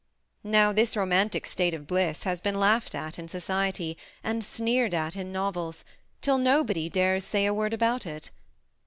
[0.43, 5.15] Now, this romantic state of bliss has been laughed at in society, and sneered at
[5.15, 5.85] in novels,
[6.21, 8.31] till nobody dares say a word about it.